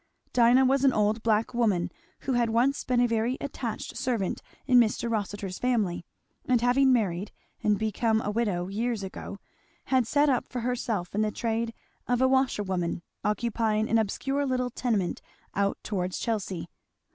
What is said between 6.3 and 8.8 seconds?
and having married and become a widow